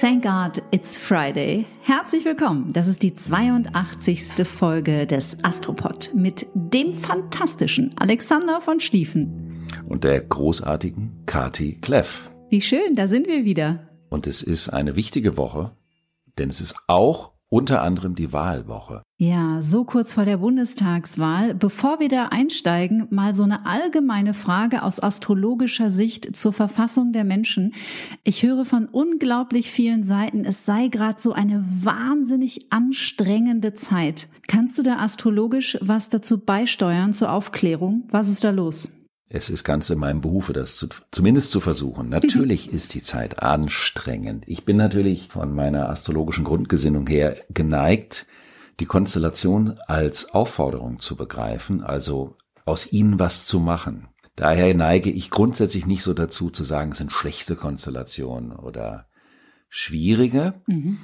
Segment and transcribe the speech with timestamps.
[0.00, 1.66] Thank God it's Friday.
[1.82, 2.72] Herzlich willkommen.
[2.72, 4.46] Das ist die 82.
[4.46, 9.66] Folge des Astropod mit dem fantastischen Alexander von Schlieffen.
[9.88, 12.30] Und der großartigen Kati Kleff.
[12.48, 13.88] Wie schön, da sind wir wieder.
[14.08, 15.72] Und es ist eine wichtige Woche,
[16.38, 19.02] denn es ist auch unter anderem die Wahlwoche.
[19.16, 21.54] Ja, so kurz vor der Bundestagswahl.
[21.54, 27.24] Bevor wir da einsteigen, mal so eine allgemeine Frage aus astrologischer Sicht zur Verfassung der
[27.24, 27.74] Menschen.
[28.22, 34.28] Ich höre von unglaublich vielen Seiten, es sei gerade so eine wahnsinnig anstrengende Zeit.
[34.46, 38.04] Kannst du da astrologisch was dazu beisteuern zur Aufklärung?
[38.10, 38.97] Was ist da los?
[39.30, 42.08] Es ist ganz in meinem Behufe, das zu, zumindest zu versuchen.
[42.10, 44.44] Natürlich ist die Zeit anstrengend.
[44.46, 48.26] Ich bin natürlich von meiner astrologischen Grundgesinnung her geneigt,
[48.80, 54.08] die Konstellation als Aufforderung zu begreifen, also aus ihnen was zu machen.
[54.36, 59.08] Daher neige ich grundsätzlich nicht so dazu zu sagen, es sind schlechte Konstellationen oder
[59.68, 60.54] schwierige.
[60.66, 60.98] Mhm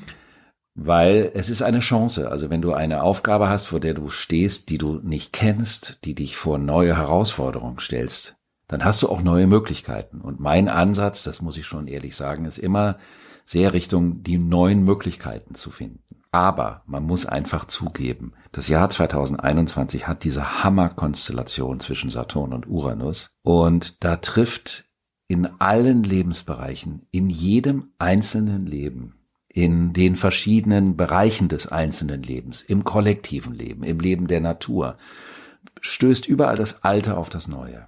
[0.75, 2.31] weil es ist eine Chance.
[2.31, 6.15] Also wenn du eine Aufgabe hast, vor der du stehst, die du nicht kennst, die
[6.15, 8.37] dich vor neue Herausforderungen stellst,
[8.67, 10.21] dann hast du auch neue Möglichkeiten.
[10.21, 12.99] Und mein Ansatz, das muss ich schon ehrlich sagen, ist immer
[13.45, 16.03] sehr Richtung die neuen Möglichkeiten zu finden.
[16.33, 23.37] Aber man muss einfach zugeben, das Jahr 2021 hat diese Hammerkonstellation zwischen Saturn und Uranus
[23.43, 24.85] und da trifft
[25.29, 29.24] in allen Lebensbereichen, in jedem einzelnen Leben
[29.55, 34.97] in den verschiedenen Bereichen des einzelnen Lebens, im kollektiven Leben, im Leben der Natur,
[35.81, 37.87] stößt überall das Alte auf das Neue.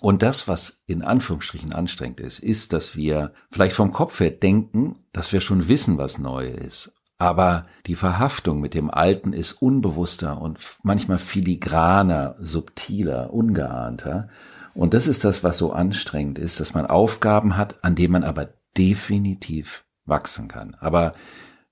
[0.00, 4.96] Und das, was in Anführungsstrichen anstrengend ist, ist, dass wir vielleicht vom Kopf her denken,
[5.12, 6.92] dass wir schon wissen, was neu ist.
[7.18, 14.28] Aber die Verhaftung mit dem Alten ist unbewusster und manchmal filigraner, subtiler, ungeahnter.
[14.72, 18.24] Und das ist das, was so anstrengend ist, dass man Aufgaben hat, an denen man
[18.24, 20.76] aber definitiv wachsen kann.
[20.80, 21.14] Aber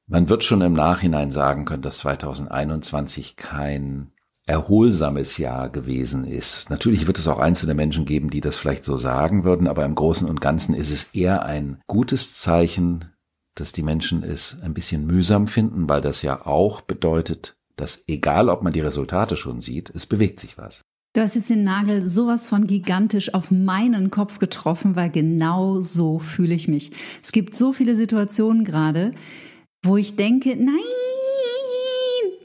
[0.06, 4.12] man wird schon im Nachhinein sagen können, dass 2021 kein
[4.47, 6.69] erholsames Jahr gewesen ist.
[6.69, 9.94] Natürlich wird es auch einzelne Menschen geben, die das vielleicht so sagen würden, aber im
[9.94, 13.12] Großen und Ganzen ist es eher ein gutes Zeichen,
[13.54, 18.48] dass die Menschen es ein bisschen mühsam finden, weil das ja auch bedeutet, dass egal
[18.48, 20.82] ob man die Resultate schon sieht, es bewegt sich was.
[21.14, 26.18] Du hast jetzt den Nagel sowas von gigantisch auf meinen Kopf getroffen, weil genau so
[26.18, 26.90] fühle ich mich.
[27.22, 29.12] Es gibt so viele Situationen gerade,
[29.82, 30.78] wo ich denke, nein,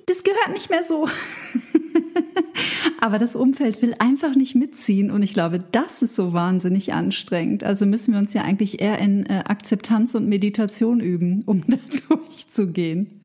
[0.05, 1.07] das gehört nicht mehr so.
[2.99, 7.63] Aber das Umfeld will einfach nicht mitziehen und ich glaube, das ist so wahnsinnig anstrengend.
[7.63, 11.77] Also müssen wir uns ja eigentlich eher in äh, Akzeptanz und Meditation üben, um da
[12.09, 13.16] durchzugehen.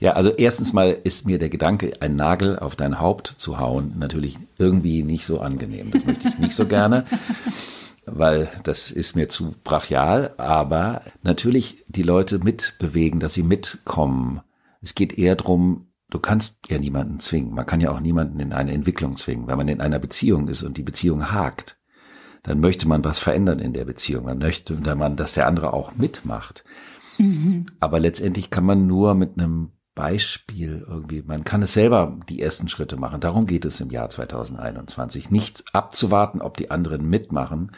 [0.00, 3.98] Ja, also erstens mal ist mir der Gedanke, einen Nagel auf dein Haupt zu hauen,
[3.98, 5.90] natürlich irgendwie nicht so angenehm.
[5.90, 7.04] Das möchte ich nicht so gerne,
[8.06, 10.32] weil das ist mir zu brachial.
[10.38, 14.40] Aber natürlich die Leute mitbewegen, dass sie mitkommen.
[14.80, 17.54] Es geht eher drum, du kannst ja niemanden zwingen.
[17.54, 19.48] Man kann ja auch niemanden in eine Entwicklung zwingen.
[19.48, 21.78] Wenn man in einer Beziehung ist und die Beziehung hakt,
[22.42, 24.28] dann möchte man was verändern in der Beziehung.
[24.28, 26.64] Dann möchte man, dass der andere auch mitmacht.
[27.18, 27.66] Mhm.
[27.80, 31.22] Aber letztendlich kann man nur mit einem Beispiel irgendwie.
[31.22, 33.20] Man kann es selber die ersten Schritte machen.
[33.20, 35.30] Darum geht es im Jahr 2021.
[35.30, 37.72] Nicht abzuwarten, ob die anderen mitmachen,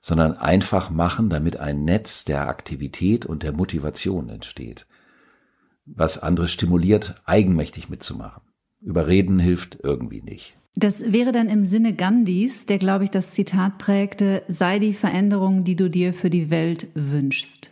[0.00, 4.86] sondern einfach machen, damit ein Netz der Aktivität und der Motivation entsteht.
[5.84, 8.42] Was andere stimuliert, eigenmächtig mitzumachen.
[8.80, 10.56] Überreden hilft irgendwie nicht.
[10.74, 15.64] Das wäre dann im Sinne Gandhis, der, glaube ich, das Zitat prägte, sei die Veränderung,
[15.64, 17.70] die du dir für die Welt wünschst.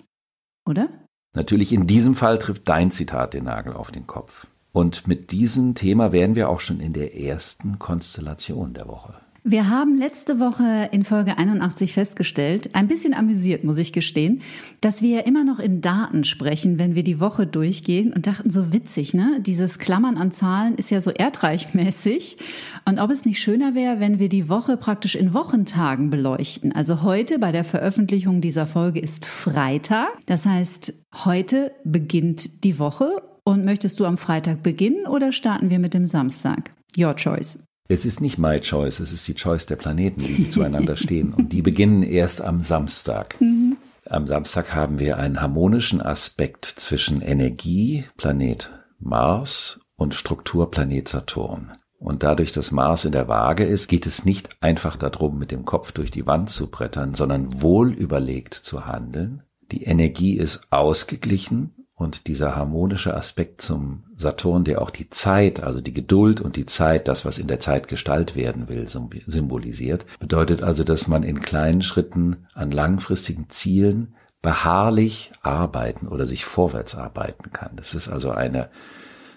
[0.65, 0.89] Oder?
[1.37, 4.47] Natürlich in diesem Fall trifft dein Zitat den Nagel auf den Kopf.
[4.73, 9.15] Und mit diesem Thema wären wir auch schon in der ersten Konstellation der Woche.
[9.49, 14.43] Wir haben letzte Woche in Folge 81 festgestellt, ein bisschen amüsiert, muss ich gestehen,
[14.81, 18.73] dass wir immer noch in Daten sprechen, wenn wir die Woche durchgehen und dachten so
[18.73, 19.39] witzig, ne?
[19.39, 22.39] Dieses Klammern an Zahlen ist ja so erdreichmäßig.
[22.87, 26.73] Und ob es nicht schöner wäre, wenn wir die Woche praktisch in Wochentagen beleuchten.
[26.73, 30.09] Also heute bei der Veröffentlichung dieser Folge ist Freitag.
[30.27, 30.93] Das heißt,
[31.25, 33.23] heute beginnt die Woche.
[33.45, 36.73] Und möchtest du am Freitag beginnen oder starten wir mit dem Samstag?
[36.99, 37.61] Your choice.
[37.89, 41.33] Es ist nicht my choice, es ist die choice der Planeten, wie sie zueinander stehen.
[41.33, 43.41] Und die beginnen erst am Samstag.
[43.41, 43.77] Mhm.
[44.09, 51.73] Am Samstag haben wir einen harmonischen Aspekt zwischen Energie, Planet Mars und Struktur, Planet Saturn.
[51.99, 55.65] Und dadurch, dass Mars in der Waage ist, geht es nicht einfach darum, mit dem
[55.65, 59.43] Kopf durch die Wand zu brettern, sondern wohl überlegt zu handeln.
[59.73, 65.81] Die Energie ist ausgeglichen und dieser harmonische Aspekt zum Saturn, der auch die Zeit, also
[65.81, 70.63] die Geduld und die Zeit, das, was in der Zeit Gestalt werden will, symbolisiert, bedeutet
[70.63, 77.51] also, dass man in kleinen Schritten an langfristigen Zielen beharrlich arbeiten oder sich vorwärts arbeiten
[77.51, 77.73] kann.
[77.77, 78.69] Das ist also eine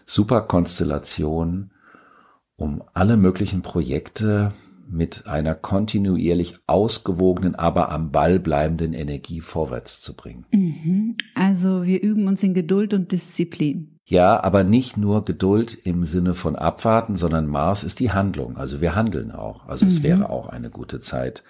[0.05, 1.71] super Konstellation,
[2.57, 4.51] um alle möglichen Projekte
[4.91, 10.45] mit einer kontinuierlich ausgewogenen, aber am Ball bleibenden Energie vorwärts zu bringen.
[10.51, 11.15] Mhm.
[11.35, 13.99] Also wir üben uns in Geduld und Disziplin.
[14.05, 18.57] Ja, aber nicht nur Geduld im Sinne von abwarten, sondern Mars ist die Handlung.
[18.57, 19.67] Also wir handeln auch.
[19.67, 19.91] Also mhm.
[19.91, 21.43] es wäre auch eine gute Zeit,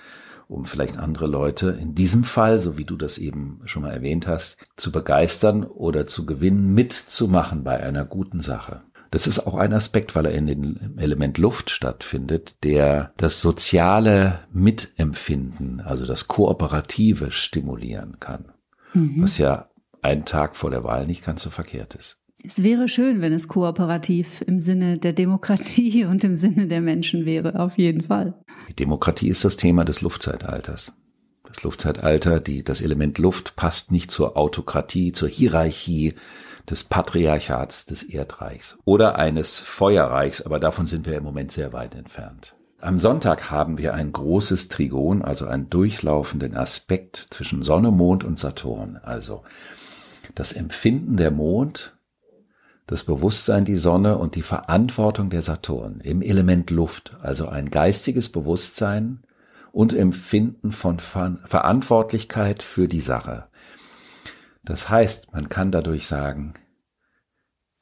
[0.49, 4.27] um vielleicht andere Leute in diesem Fall, so wie du das eben schon mal erwähnt
[4.27, 8.81] hast, zu begeistern oder zu gewinnen, mitzumachen bei einer guten Sache.
[9.11, 14.41] Das ist auch ein Aspekt, weil er in dem Element Luft stattfindet, der das soziale
[14.51, 18.51] Mitempfinden, also das Kooperative stimulieren kann.
[18.93, 19.23] Mhm.
[19.23, 19.69] Was ja
[20.01, 22.17] einen Tag vor der Wahl nicht ganz so verkehrt ist.
[22.43, 27.25] Es wäre schön, wenn es kooperativ im Sinne der Demokratie und im Sinne der Menschen
[27.25, 28.33] wäre, auf jeden Fall.
[28.69, 30.93] Die Demokratie ist das Thema des Luftzeitalters.
[31.43, 36.13] Das Luftzeitalter, die, das Element Luft passt nicht zur Autokratie, zur Hierarchie,
[36.69, 41.95] des Patriarchats des Erdreichs oder eines Feuerreichs, aber davon sind wir im Moment sehr weit
[41.95, 42.55] entfernt.
[42.81, 48.39] Am Sonntag haben wir ein großes Trigon, also einen durchlaufenden Aspekt zwischen Sonne, Mond und
[48.39, 48.97] Saturn.
[49.03, 49.43] Also
[50.33, 51.97] das Empfinden der Mond,
[52.87, 58.29] das Bewusstsein die Sonne und die Verantwortung der Saturn im Element Luft, also ein geistiges
[58.29, 59.23] Bewusstsein
[59.73, 63.48] und Empfinden von Verantwortlichkeit für die Sache.
[64.69, 66.53] Das heißt, man kann dadurch sagen,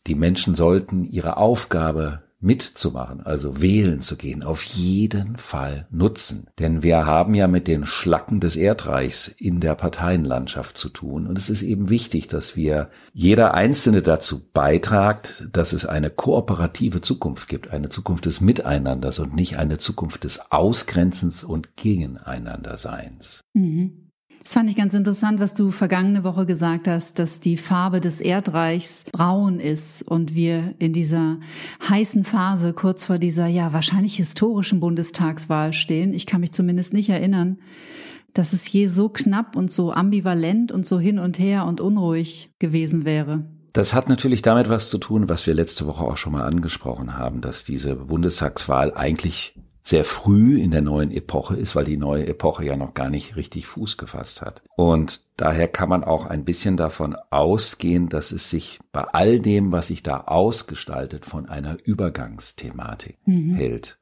[0.08, 6.48] die Menschen sollten ihre Aufgabe mitzumachen, also wählen zu gehen, auf jeden Fall nutzen.
[6.60, 11.28] Denn wir haben ja mit den Schlacken des Erdreichs in der Parteienlandschaft zu tun.
[11.28, 17.02] Und es ist eben wichtig, dass wir jeder Einzelne dazu beitragt, dass es eine kooperative
[17.02, 23.42] Zukunft gibt, eine Zukunft des Miteinanders und nicht eine Zukunft des Ausgrenzens und Gegeneinanderseins.
[23.54, 24.07] Mhm.
[24.48, 28.22] Das fand ich ganz interessant, was du vergangene Woche gesagt hast, dass die Farbe des
[28.22, 31.42] Erdreichs braun ist und wir in dieser
[31.90, 36.14] heißen Phase kurz vor dieser, ja, wahrscheinlich historischen Bundestagswahl stehen.
[36.14, 37.58] Ich kann mich zumindest nicht erinnern,
[38.34, 42.50] dass es je so knapp und so ambivalent und so hin und her und unruhig
[42.58, 43.44] gewesen wäre.
[43.74, 47.18] Das hat natürlich damit was zu tun, was wir letzte Woche auch schon mal angesprochen
[47.18, 52.28] haben, dass diese Bundestagswahl eigentlich sehr früh in der neuen Epoche ist, weil die neue
[52.28, 54.62] Epoche ja noch gar nicht richtig Fuß gefasst hat.
[54.76, 59.72] Und daher kann man auch ein bisschen davon ausgehen, dass es sich bei all dem,
[59.72, 63.56] was sich da ausgestaltet, von einer Übergangsthematik mhm.
[63.56, 63.98] hält.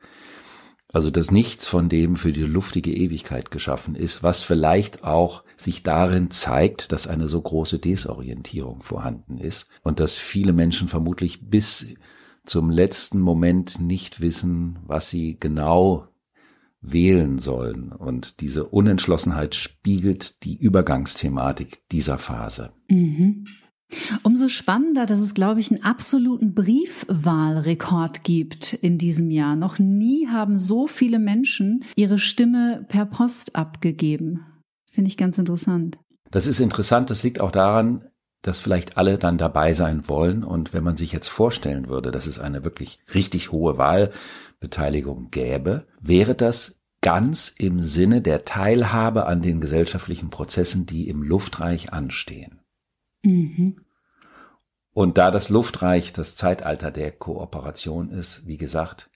[0.92, 5.84] Also dass nichts von dem für die luftige Ewigkeit geschaffen ist, was vielleicht auch sich
[5.84, 11.86] darin zeigt, dass eine so große Desorientierung vorhanden ist und dass viele Menschen vermutlich bis
[12.46, 16.08] zum letzten Moment nicht wissen, was sie genau
[16.82, 17.92] wählen sollen.
[17.92, 22.72] Und diese Unentschlossenheit spiegelt die Übergangsthematik dieser Phase.
[22.90, 23.46] Mhm.
[24.24, 29.56] Umso spannender, dass es, glaube ich, einen absoluten Briefwahlrekord gibt in diesem Jahr.
[29.56, 34.46] Noch nie haben so viele Menschen ihre Stimme per Post abgegeben.
[34.92, 36.00] Finde ich ganz interessant.
[36.32, 37.10] Das ist interessant.
[37.10, 38.06] Das liegt auch daran,
[38.46, 40.44] dass vielleicht alle dann dabei sein wollen.
[40.44, 45.88] Und wenn man sich jetzt vorstellen würde, dass es eine wirklich richtig hohe Wahlbeteiligung gäbe,
[46.00, 52.62] wäre das ganz im Sinne der Teilhabe an den gesellschaftlichen Prozessen, die im Luftreich anstehen.
[53.24, 53.82] Mhm.
[54.92, 59.10] Und da das Luftreich das Zeitalter der Kooperation ist, wie gesagt,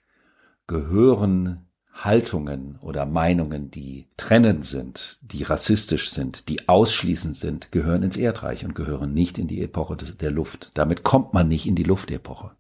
[0.65, 1.68] gehören
[2.05, 8.63] Haltungen oder Meinungen, die trennend sind, die rassistisch sind, die ausschließend sind, gehören ins Erdreich
[8.63, 10.71] und gehören nicht in die Epoche der Luft.
[10.75, 12.51] Damit kommt man nicht in die Luftepoche.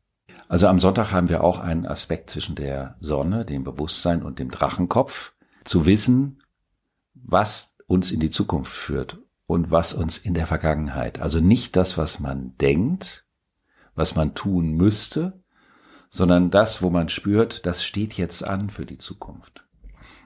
[0.47, 4.49] Also am Sonntag haben wir auch einen Aspekt zwischen der Sonne, dem Bewusstsein und dem
[4.49, 6.41] Drachenkopf, zu wissen,
[7.13, 11.19] was uns in die Zukunft führt und was uns in der Vergangenheit.
[11.19, 13.25] Also nicht das, was man denkt,
[13.95, 15.39] was man tun müsste,
[16.09, 19.65] sondern das, wo man spürt, das steht jetzt an für die Zukunft.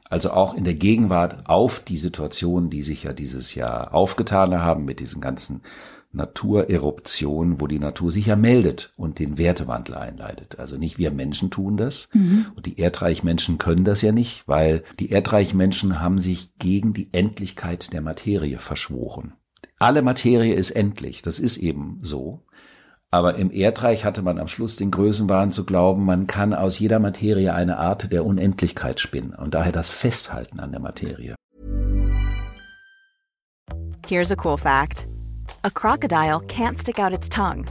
[0.09, 4.85] Also auch in der Gegenwart auf die Situationen, die sich ja dieses Jahr aufgetan haben
[4.85, 5.61] mit diesen ganzen
[6.13, 10.59] Natureruptionen, wo die Natur sich ja meldet und den Wertewandel einleitet.
[10.59, 12.45] Also nicht wir Menschen tun das mhm.
[12.55, 17.91] und die Erdreichmenschen können das ja nicht, weil die Erdreichmenschen haben sich gegen die Endlichkeit
[17.93, 19.33] der Materie verschworen.
[19.79, 22.45] Alle Materie ist endlich, das ist eben so.
[23.13, 26.97] Aber im Erdreich hatte man am Schluss den Größenwahn zu glauben, man kann aus jeder
[26.97, 31.35] Materie eine Art der Unendlichkeit spinnen und daher das Festhalten an der Materie.
[34.07, 35.05] Here's a cool fact.
[35.63, 37.67] A crocodile can't stick out its tongue.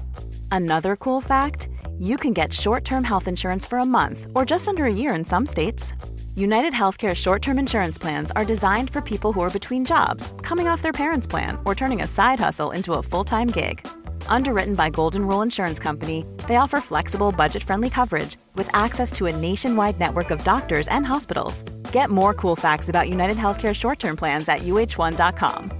[0.52, 1.68] Another cool fact,
[1.98, 5.24] you can get short-term health insurance for a month or just under a year in
[5.24, 5.92] some states.
[6.36, 10.82] United Healthcare short-term insurance plans are designed for people who are between jobs, coming off
[10.82, 13.84] their parents' plan, or turning a side hustle into a full-time gig.
[14.28, 19.26] Underwritten by Golden Rule Insurance Company, they offer flexible, budget friendly coverage with access to
[19.26, 21.62] a nationwide network of doctors and hospitals.
[21.92, 25.70] Get more cool facts about United Healthcare short term plans at uh1.com.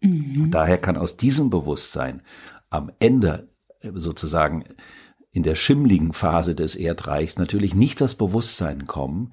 [0.00, 0.50] Mhm.
[0.50, 2.22] Daher kann aus diesem Bewusstsein
[2.70, 3.48] am Ende
[3.80, 4.64] äh, sozusagen
[5.32, 9.32] in der schimmligen Phase des Erdreichs natürlich nicht das Bewusstsein kommen,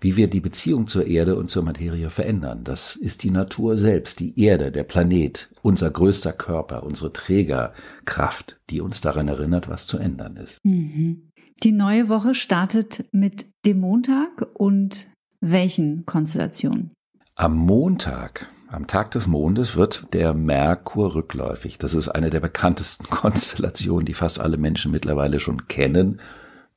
[0.00, 2.64] wie wir die Beziehung zur Erde und zur Materie verändern.
[2.64, 8.80] Das ist die Natur selbst, die Erde, der Planet, unser größter Körper, unsere Trägerkraft, die
[8.80, 10.58] uns daran erinnert, was zu ändern ist.
[10.64, 11.30] Mhm.
[11.62, 15.08] Die neue Woche startet mit dem Montag und
[15.40, 16.90] welchen Konstellationen?
[17.36, 21.78] Am Montag, am Tag des Mondes, wird der Merkur rückläufig.
[21.78, 26.20] Das ist eine der bekanntesten Konstellationen, die fast alle Menschen mittlerweile schon kennen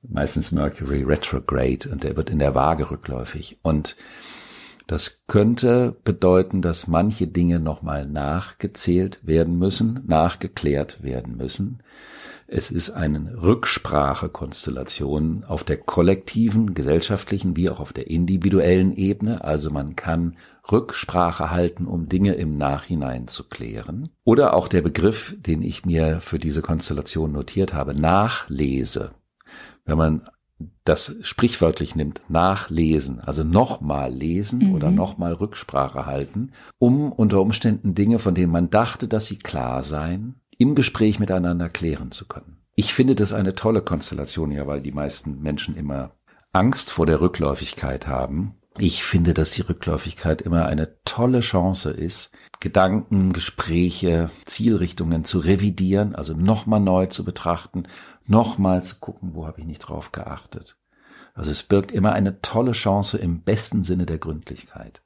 [0.09, 3.59] meistens Mercury retrograde und der wird in der Waage rückläufig.
[3.61, 3.95] Und
[4.87, 11.83] das könnte bedeuten, dass manche Dinge nochmal nachgezählt werden müssen, nachgeklärt werden müssen.
[12.49, 19.43] Es ist eine Rücksprachekonstellation auf der kollektiven, gesellschaftlichen wie auch auf der individuellen Ebene.
[19.43, 20.37] Also man kann
[20.71, 24.07] Rücksprache halten, um Dinge im Nachhinein zu klären.
[24.23, 29.11] Oder auch der Begriff, den ich mir für diese Konstellation notiert habe, Nachlese
[29.87, 30.21] wenn man
[30.83, 34.75] das sprichwörtlich nimmt, nachlesen, also nochmal lesen mhm.
[34.75, 39.83] oder nochmal Rücksprache halten, um unter Umständen Dinge, von denen man dachte, dass sie klar
[39.83, 42.57] seien, im Gespräch miteinander klären zu können.
[42.75, 46.11] Ich finde das eine tolle Konstellation, ja, weil die meisten Menschen immer
[46.53, 52.31] Angst vor der Rückläufigkeit haben ich finde, dass die Rückläufigkeit immer eine tolle Chance ist,
[52.59, 57.83] Gedanken, Gespräche, Zielrichtungen zu revidieren, also nochmal neu zu betrachten,
[58.25, 60.77] nochmal zu gucken, wo habe ich nicht drauf geachtet.
[61.33, 65.01] Also es birgt immer eine tolle Chance im besten Sinne der Gründlichkeit.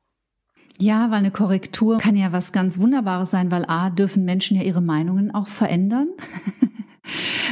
[0.79, 4.63] Ja, weil eine Korrektur kann ja was ganz Wunderbares sein, weil A, dürfen Menschen ja
[4.63, 6.07] ihre Meinungen auch verändern.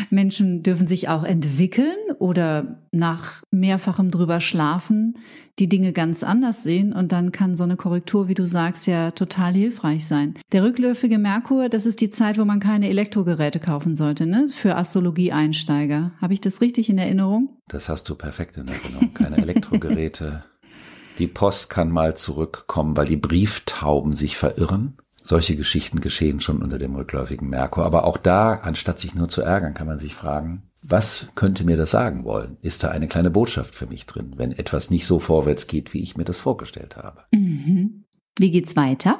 [0.09, 5.15] Menschen dürfen sich auch entwickeln oder nach mehrfachem drüber schlafen
[5.59, 9.11] die Dinge ganz anders sehen und dann kann so eine Korrektur, wie du sagst, ja
[9.11, 10.35] total hilfreich sein.
[10.51, 14.47] Der rückläufige Merkur, das ist die Zeit, wo man keine Elektrogeräte kaufen sollte, ne?
[14.47, 16.13] Für Astrologie-Einsteiger.
[16.21, 17.57] Habe ich das richtig in Erinnerung?
[17.67, 19.13] Das hast du perfekt in Erinnerung.
[19.13, 20.43] Keine Elektrogeräte.
[21.19, 24.97] die Post kann mal zurückkommen, weil die Brieftauben sich verirren.
[25.29, 27.85] Solche Geschichten geschehen schon unter dem rückläufigen Merkur.
[27.85, 31.77] Aber auch da, anstatt sich nur zu ärgern, kann man sich fragen, was könnte mir
[31.77, 32.57] das sagen wollen?
[32.63, 36.01] Ist da eine kleine Botschaft für mich drin, wenn etwas nicht so vorwärts geht, wie
[36.01, 37.25] ich mir das vorgestellt habe?
[37.31, 38.05] Mhm.
[38.39, 39.19] Wie geht's weiter?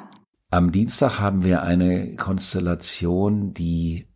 [0.50, 4.08] Am Dienstag haben wir eine Konstellation, die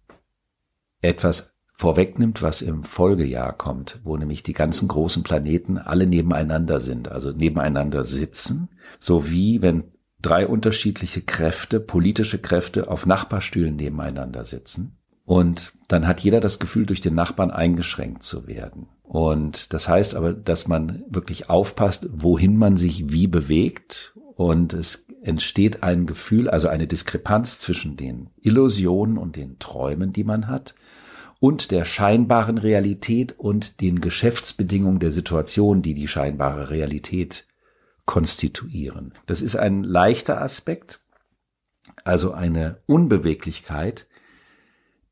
[1.00, 7.08] etwas vorwegnimmt, was im Folgejahr kommt, wo nämlich die ganzen großen Planeten alle nebeneinander sind,
[7.12, 9.93] also nebeneinander sitzen, so wie wenn
[10.24, 14.96] drei unterschiedliche Kräfte, politische Kräfte auf Nachbarstühlen nebeneinander sitzen.
[15.24, 18.88] Und dann hat jeder das Gefühl, durch den Nachbarn eingeschränkt zu werden.
[19.02, 24.14] Und das heißt aber, dass man wirklich aufpasst, wohin man sich wie bewegt.
[24.34, 30.24] Und es entsteht ein Gefühl, also eine Diskrepanz zwischen den Illusionen und den Träumen, die
[30.24, 30.74] man hat,
[31.40, 37.46] und der scheinbaren Realität und den Geschäftsbedingungen der Situation, die die scheinbare Realität
[38.06, 39.14] konstituieren.
[39.26, 41.00] Das ist ein leichter Aspekt,
[42.04, 44.06] also eine Unbeweglichkeit,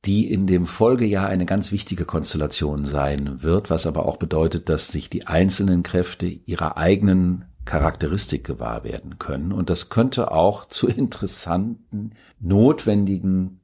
[0.04, 4.88] die in dem Folgejahr eine ganz wichtige Konstellation sein wird, was aber auch bedeutet, dass
[4.88, 9.52] sich die einzelnen Kräfte ihrer eigenen Charakteristik gewahr werden können.
[9.52, 13.61] Und das könnte auch zu interessanten, notwendigen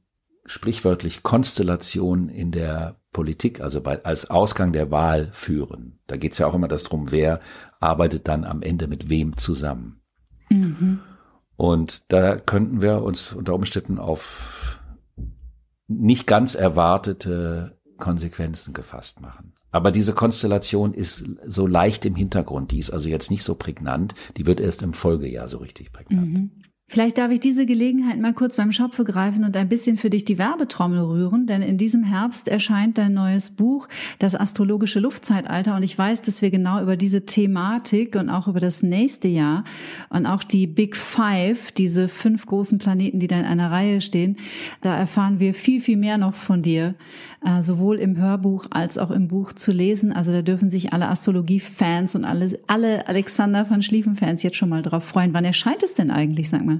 [0.49, 5.99] sprichwörtlich Konstellation in der Politik, also bei, als Ausgang der Wahl führen.
[6.07, 7.39] Da geht es ja auch immer das drum, wer
[7.79, 10.01] arbeitet dann am Ende mit wem zusammen.
[10.49, 11.01] Mhm.
[11.55, 14.79] Und da könnten wir uns unter Umständen auf
[15.87, 19.53] nicht ganz erwartete Konsequenzen gefasst machen.
[19.69, 24.15] Aber diese Konstellation ist so leicht im Hintergrund, die ist also jetzt nicht so prägnant,
[24.37, 26.33] die wird erst im Folgejahr so richtig prägnant.
[26.33, 26.51] Mhm.
[26.91, 30.25] Vielleicht darf ich diese Gelegenheit mal kurz beim Schopfe greifen und ein bisschen für dich
[30.25, 35.75] die Werbetrommel rühren, denn in diesem Herbst erscheint dein neues Buch, Das astrologische Luftzeitalter.
[35.75, 39.65] Und ich weiß, dass wir genau über diese Thematik und auch über das nächste Jahr
[40.09, 44.37] und auch die Big Five, diese fünf großen Planeten, die da in einer Reihe stehen,
[44.81, 46.95] da erfahren wir viel, viel mehr noch von dir,
[47.45, 50.11] äh, sowohl im Hörbuch als auch im Buch zu lesen.
[50.11, 54.81] Also da dürfen sich alle Astrologie-Fans und alle, alle Alexander von Schlieffen-Fans jetzt schon mal
[54.81, 55.35] drauf freuen.
[55.35, 56.78] Wann erscheint es denn eigentlich, sag mal?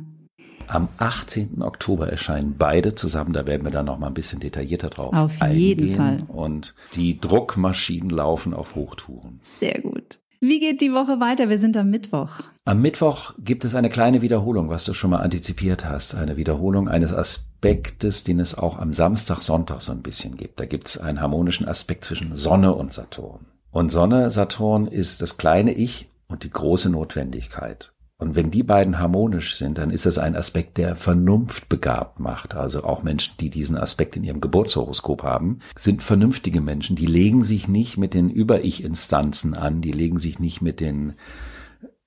[0.70, 1.64] Am 18.
[1.64, 3.34] Oktober erscheinen beide zusammen.
[3.34, 6.20] Da werden wir dann noch mal ein bisschen detaillierter drauf Auf jeden Fall.
[6.28, 9.40] Und die Druckmaschinen laufen auf Hochtouren.
[9.42, 10.20] Sehr gut.
[10.42, 11.50] Wie geht die Woche weiter?
[11.50, 12.30] Wir sind am Mittwoch.
[12.66, 16.14] Am Mittwoch gibt es eine kleine Wiederholung, was du schon mal antizipiert hast.
[16.14, 20.60] Eine Wiederholung eines Aspektes, den es auch am Samstag, Sonntag so ein bisschen gibt.
[20.60, 23.48] Da gibt es einen harmonischen Aspekt zwischen Sonne und Saturn.
[23.72, 27.92] Und Sonne, Saturn ist das kleine Ich und die große Notwendigkeit.
[28.20, 32.54] Und wenn die beiden harmonisch sind, dann ist das ein Aspekt, der Vernunft begabt macht.
[32.54, 36.98] Also auch Menschen, die diesen Aspekt in ihrem Geburtshoroskop haben, sind vernünftige Menschen.
[36.98, 41.14] Die legen sich nicht mit den Über-Ich-Instanzen an, die legen sich nicht mit den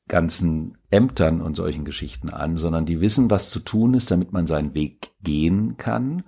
[0.07, 4.47] ganzen Ämtern und solchen Geschichten an, sondern die wissen, was zu tun ist, damit man
[4.47, 6.25] seinen Weg gehen kann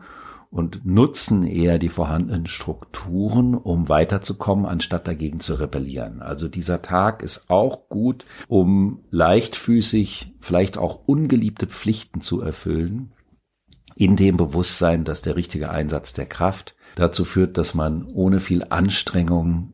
[0.54, 6.23] und nutzen eher die vorhandenen Strukturen, um weiterzukommen, anstatt dagegen zu rebellieren.
[6.23, 13.11] Also dieser Tag ist auch gut, um leichtfüßig, vielleicht auch ungeliebte Pflichten zu erfüllen,
[13.96, 18.64] in dem Bewusstsein, dass der richtige Einsatz der Kraft dazu führt, dass man ohne viel
[18.70, 19.73] Anstrengung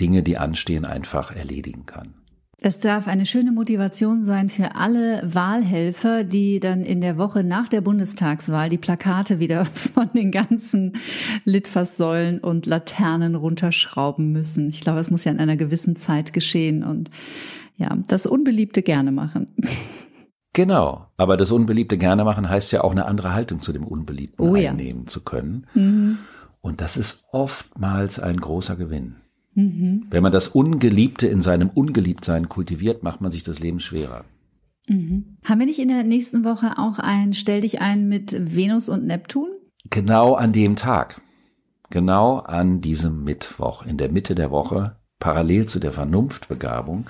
[0.00, 2.21] Dinge, die anstehen, einfach erledigen kann.
[2.60, 7.68] Es darf eine schöne Motivation sein für alle Wahlhelfer, die dann in der Woche nach
[7.68, 10.92] der Bundestagswahl die Plakate wieder von den ganzen
[11.44, 14.68] Litfaßsäulen und Laternen runterschrauben müssen.
[14.68, 17.10] Ich glaube, es muss ja in einer gewissen Zeit geschehen und
[17.76, 19.50] ja, das Unbeliebte gerne machen.
[20.52, 24.46] Genau, aber das Unbeliebte gerne machen heißt ja auch eine andere Haltung zu dem Unbeliebten
[24.46, 25.08] oh, einnehmen ja.
[25.08, 25.66] zu können.
[25.72, 26.18] Mhm.
[26.60, 29.16] Und das ist oftmals ein großer Gewinn.
[29.54, 30.06] Mhm.
[30.10, 34.24] Wenn man das Ungeliebte in seinem Ungeliebtsein kultiviert, macht man sich das Leben schwerer.
[34.88, 35.36] Mhm.
[35.44, 39.06] Haben wir nicht in der nächsten Woche auch ein Stell dich ein mit Venus und
[39.06, 39.48] Neptun?
[39.90, 41.20] Genau an dem Tag.
[41.90, 47.06] Genau an diesem Mittwoch, in der Mitte der Woche, parallel zu der Vernunftbegabung,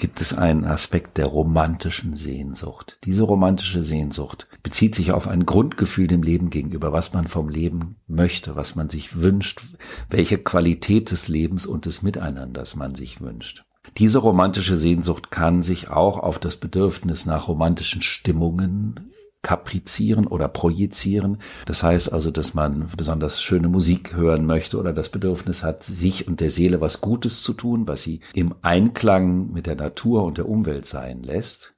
[0.00, 2.98] gibt es einen Aspekt der romantischen Sehnsucht.
[3.04, 7.96] Diese romantische Sehnsucht bezieht sich auf ein Grundgefühl dem Leben gegenüber, was man vom Leben
[8.06, 9.60] möchte, was man sich wünscht,
[10.08, 13.62] welche Qualität des Lebens und des Miteinanders man sich wünscht.
[13.98, 21.38] Diese romantische Sehnsucht kann sich auch auf das Bedürfnis nach romantischen Stimmungen kaprizieren oder projizieren.
[21.64, 26.28] Das heißt also, dass man besonders schöne Musik hören möchte oder das Bedürfnis hat, sich
[26.28, 30.38] und der Seele was Gutes zu tun, was sie im Einklang mit der Natur und
[30.38, 31.74] der Umwelt sein lässt.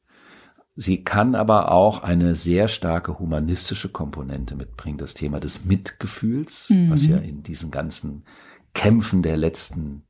[0.74, 6.90] Sie kann aber auch eine sehr starke humanistische Komponente mitbringen, das Thema des Mitgefühls, mhm.
[6.90, 8.24] was ja in diesen ganzen
[8.72, 10.04] Kämpfen der letzten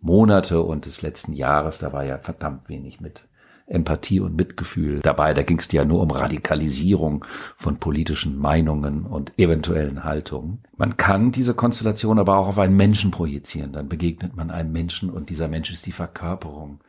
[0.00, 3.27] Monate und des letzten Jahres, da war ja verdammt wenig mit
[3.68, 5.34] Empathie und Mitgefühl dabei.
[5.34, 7.24] Da ging es ja nur um Radikalisierung
[7.56, 10.60] von politischen Meinungen und eventuellen Haltungen.
[10.76, 13.72] Man kann diese Konstellation aber auch auf einen Menschen projizieren.
[13.72, 16.80] Dann begegnet man einem Menschen und dieser Mensch ist die Verkörperung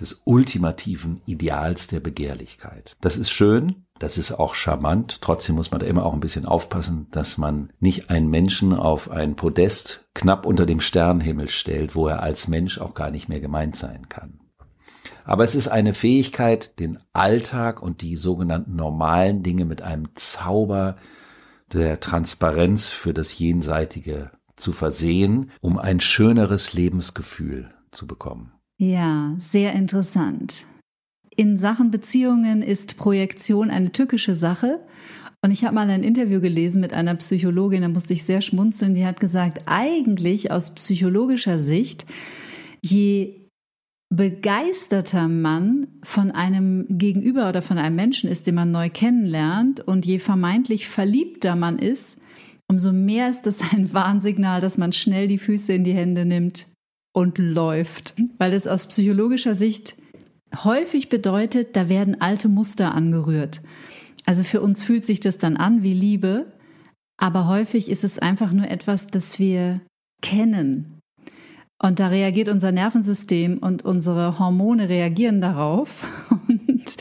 [0.00, 2.96] des ultimativen Ideals der Begehrlichkeit.
[3.02, 5.20] Das ist schön, das ist auch charmant.
[5.20, 9.10] Trotzdem muss man da immer auch ein bisschen aufpassen, dass man nicht einen Menschen auf
[9.10, 13.40] ein Podest knapp unter dem Sternenhimmel stellt, wo er als Mensch auch gar nicht mehr
[13.40, 14.41] gemeint sein kann.
[15.24, 20.96] Aber es ist eine Fähigkeit, den Alltag und die sogenannten normalen Dinge mit einem Zauber
[21.72, 28.52] der Transparenz für das Jenseitige zu versehen, um ein schöneres Lebensgefühl zu bekommen.
[28.78, 30.64] Ja, sehr interessant.
[31.34, 34.80] In Sachen Beziehungen ist Projektion eine tückische Sache.
[35.40, 38.94] Und ich habe mal ein Interview gelesen mit einer Psychologin, da musste ich sehr schmunzeln,
[38.94, 42.06] die hat gesagt, eigentlich aus psychologischer Sicht,
[42.80, 43.41] je
[44.14, 50.04] begeisterter man von einem Gegenüber oder von einem Menschen ist, den man neu kennenlernt und
[50.04, 52.18] je vermeintlich verliebter man ist,
[52.68, 56.66] umso mehr ist das ein Warnsignal, dass man schnell die Füße in die Hände nimmt
[57.14, 59.96] und läuft, weil es aus psychologischer Sicht
[60.62, 63.62] häufig bedeutet, da werden alte Muster angerührt.
[64.26, 66.52] Also für uns fühlt sich das dann an wie Liebe,
[67.22, 69.80] Aber häufig ist es einfach nur etwas, das wir
[70.22, 70.98] kennen.
[71.82, 76.06] Und da reagiert unser Nervensystem und unsere Hormone reagieren darauf.
[76.48, 76.96] Und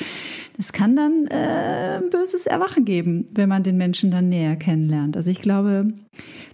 [0.57, 5.15] es kann dann äh, ein böses Erwachen geben, wenn man den Menschen dann näher kennenlernt.
[5.15, 5.93] Also ich glaube,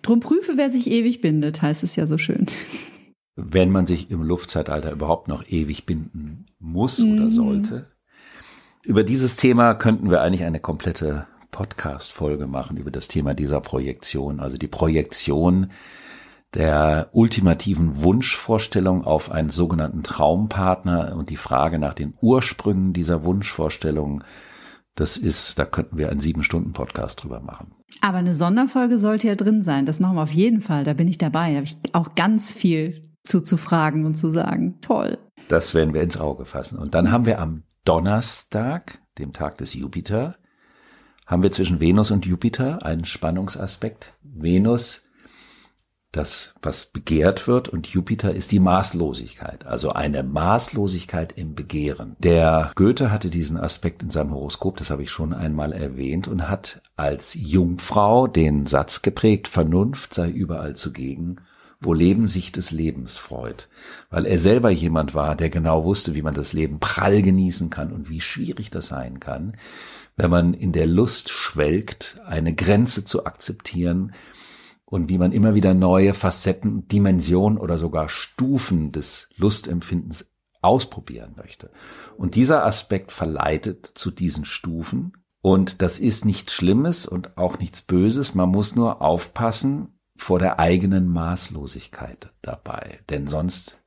[0.02, 2.48] drum prüfe, wer sich ewig bindet, heißt es ja so schön.
[3.36, 7.32] Wenn man sich im Luftzeitalter überhaupt noch ewig binden muss oder mhm.
[7.32, 7.88] sollte.
[8.84, 14.40] Über dieses Thema könnten wir eigentlich eine komplette Podcast-Folge machen über das Thema dieser Projektion,
[14.42, 15.72] also die Projektion
[16.54, 24.24] der ultimativen Wunschvorstellung auf einen sogenannten Traumpartner und die Frage nach den Ursprüngen dieser Wunschvorstellung,
[24.96, 27.76] das ist, da könnten wir einen sieben Stunden Podcast drüber machen.
[28.02, 29.86] Aber eine Sonderfolge sollte ja drin sein.
[29.86, 30.84] Das machen wir auf jeden Fall.
[30.84, 31.52] Da bin ich dabei.
[31.52, 34.80] Da habe ich auch ganz viel zu, zu fragen und zu sagen.
[34.82, 35.18] Toll.
[35.48, 36.80] Das werden wir ins Auge fassen.
[36.80, 40.38] Und dann haben wir am Donnerstag, dem Tag des Jupiter,
[41.26, 44.14] haben wir zwischen Venus und Jupiter einen Spannungsaspekt.
[44.24, 45.07] Venus
[46.12, 52.16] das, was begehrt wird, und Jupiter ist die Maßlosigkeit, also eine Maßlosigkeit im Begehren.
[52.20, 56.50] Der Goethe hatte diesen Aspekt in seinem Horoskop, das habe ich schon einmal erwähnt, und
[56.50, 61.38] hat als Jungfrau den Satz geprägt, Vernunft sei überall zugegen,
[61.80, 63.68] wo Leben sich des Lebens freut,
[64.10, 67.92] weil er selber jemand war, der genau wusste, wie man das Leben prall genießen kann
[67.92, 69.56] und wie schwierig das sein kann,
[70.16, 74.14] wenn man in der Lust schwelgt, eine Grenze zu akzeptieren,
[74.90, 81.72] und wie man immer wieder neue Facetten, Dimensionen oder sogar Stufen des Lustempfindens ausprobieren möchte.
[82.18, 85.14] Und dieser Aspekt verleitet zu diesen Stufen.
[85.42, 88.34] Und das ist nichts Schlimmes und auch nichts Böses.
[88.34, 93.00] Man muss nur aufpassen vor der eigenen Maßlosigkeit dabei.
[93.10, 93.80] Denn sonst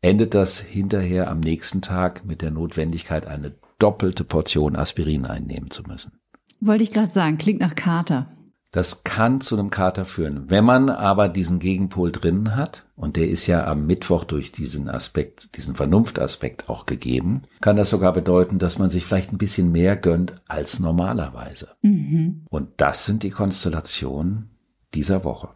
[0.00, 5.82] endet das hinterher am nächsten Tag mit der Notwendigkeit, eine doppelte Portion Aspirin einnehmen zu
[5.82, 6.12] müssen.
[6.60, 8.37] Wollte ich gerade sagen, klingt nach Kater.
[8.70, 10.50] Das kann zu einem Kater führen.
[10.50, 14.88] Wenn man aber diesen Gegenpol drin hat, und der ist ja am Mittwoch durch diesen
[14.88, 19.72] Aspekt, diesen Vernunftaspekt auch gegeben, kann das sogar bedeuten, dass man sich vielleicht ein bisschen
[19.72, 21.68] mehr gönnt als normalerweise.
[21.82, 22.44] Mhm.
[22.50, 24.50] Und das sind die Konstellationen
[24.94, 25.50] dieser Woche.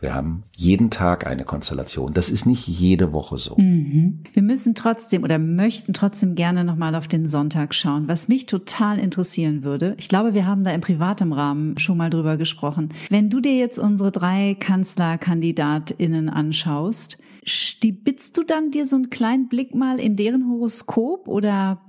[0.00, 2.14] Wir haben jeden Tag eine Konstellation.
[2.14, 3.56] Das ist nicht jede Woche so.
[3.58, 4.20] Mhm.
[4.32, 8.06] Wir müssen trotzdem oder möchten trotzdem gerne nochmal auf den Sonntag schauen.
[8.06, 12.10] Was mich total interessieren würde, ich glaube, wir haben da im privaten Rahmen schon mal
[12.10, 12.90] drüber gesprochen.
[13.10, 19.48] Wenn du dir jetzt unsere drei KanzlerkandidatInnen anschaust, stibitzt du dann dir so einen kleinen
[19.48, 21.80] Blick mal in deren Horoskop oder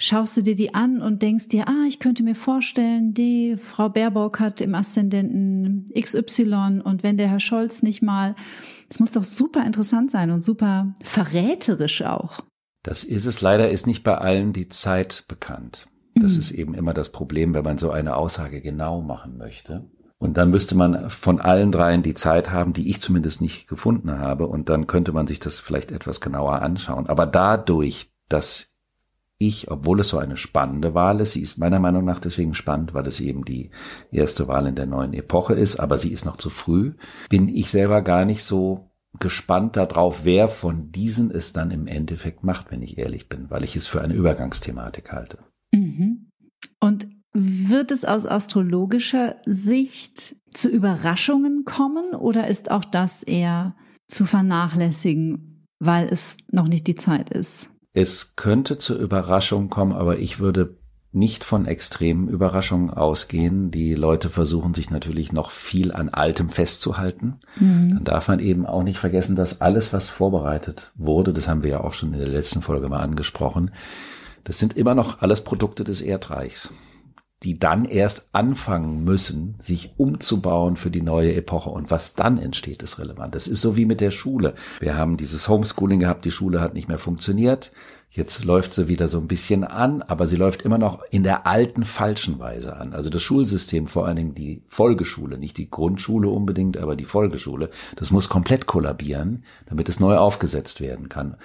[0.00, 3.88] schaust du dir die an und denkst dir, ah, ich könnte mir vorstellen, die Frau
[3.90, 8.34] Baerbock hat im Aszendenten XY und wenn der Herr Scholz nicht mal,
[8.88, 12.40] es muss doch super interessant sein und super verräterisch auch.
[12.82, 15.86] Das ist es leider, ist nicht bei allen die Zeit bekannt.
[16.14, 16.40] Das mhm.
[16.40, 19.90] ist eben immer das Problem, wenn man so eine Aussage genau machen möchte.
[20.18, 24.18] Und dann müsste man von allen dreien die Zeit haben, die ich zumindest nicht gefunden
[24.18, 24.46] habe.
[24.46, 27.06] Und dann könnte man sich das vielleicht etwas genauer anschauen.
[27.08, 28.69] Aber dadurch, dass
[29.40, 32.92] ich, obwohl es so eine spannende Wahl ist, sie ist meiner Meinung nach deswegen spannend,
[32.92, 33.70] weil es eben die
[34.12, 36.92] erste Wahl in der neuen Epoche ist, aber sie ist noch zu früh,
[37.30, 42.44] bin ich selber gar nicht so gespannt darauf, wer von diesen es dann im Endeffekt
[42.44, 45.38] macht, wenn ich ehrlich bin, weil ich es für eine Übergangsthematik halte.
[45.72, 46.30] Mhm.
[46.78, 53.74] Und wird es aus astrologischer Sicht zu Überraschungen kommen oder ist auch das eher
[54.06, 57.70] zu vernachlässigen, weil es noch nicht die Zeit ist?
[57.92, 60.76] Es könnte zur Überraschung kommen, aber ich würde
[61.12, 63.72] nicht von extremen Überraschungen ausgehen.
[63.72, 67.40] Die Leute versuchen sich natürlich noch viel an Altem festzuhalten.
[67.56, 67.94] Mhm.
[67.94, 71.70] Dann darf man eben auch nicht vergessen, dass alles, was vorbereitet wurde, das haben wir
[71.70, 73.72] ja auch schon in der letzten Folge mal angesprochen,
[74.44, 76.72] das sind immer noch alles Produkte des Erdreichs
[77.42, 81.70] die dann erst anfangen müssen, sich umzubauen für die neue Epoche.
[81.70, 83.34] Und was dann entsteht, ist relevant.
[83.34, 84.54] Das ist so wie mit der Schule.
[84.78, 87.72] Wir haben dieses Homeschooling gehabt, die Schule hat nicht mehr funktioniert.
[88.12, 91.46] Jetzt läuft sie wieder so ein bisschen an, aber sie läuft immer noch in der
[91.46, 92.92] alten falschen Weise an.
[92.92, 97.70] Also das Schulsystem, vor allen Dingen die Folgeschule, nicht die Grundschule unbedingt, aber die Folgeschule,
[97.96, 101.36] das muss komplett kollabieren, damit es neu aufgesetzt werden kann.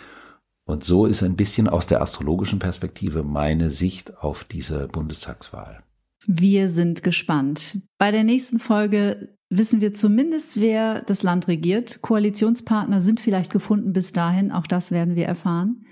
[0.66, 5.84] Und so ist ein bisschen aus der astrologischen Perspektive meine Sicht auf diese Bundestagswahl.
[6.26, 7.82] Wir sind gespannt.
[8.00, 12.02] Bei der nächsten Folge wissen wir zumindest, wer das Land regiert.
[12.02, 14.52] Koalitionspartner sind vielleicht gefunden bis dahin.
[14.52, 15.86] Auch das werden wir erfahren.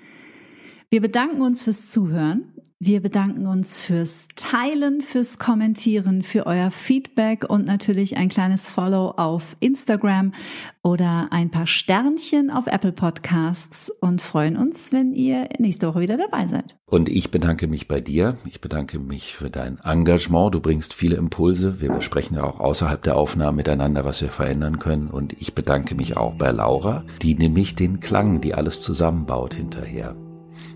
[0.90, 2.53] Wir bedanken uns fürs Zuhören.
[2.86, 9.12] Wir bedanken uns fürs Teilen, fürs Kommentieren, für euer Feedback und natürlich ein kleines Follow
[9.12, 10.34] auf Instagram
[10.82, 16.18] oder ein paar Sternchen auf Apple Podcasts und freuen uns, wenn ihr nächste Woche wieder
[16.18, 16.76] dabei seid.
[16.88, 18.36] Und ich bedanke mich bei dir.
[18.44, 20.54] Ich bedanke mich für dein Engagement.
[20.54, 21.80] Du bringst viele Impulse.
[21.80, 25.08] Wir besprechen ja auch außerhalb der Aufnahmen miteinander, was wir verändern können.
[25.08, 30.18] Und ich bedanke mich auch bei Laura, die nämlich den Klang, die alles zusammenbaut, hinterher,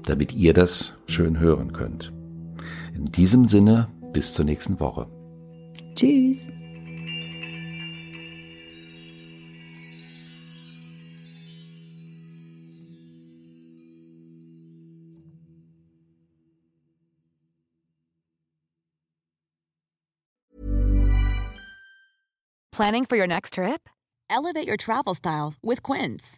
[0.08, 2.13] damit ihr das schön hören könnt.
[2.96, 5.08] In diesem Sinne, bis zur nächsten Woche.
[5.96, 6.50] Tschüss.
[22.72, 23.89] Planning for your next trip?
[24.30, 26.38] Elevate your travel style with Quince.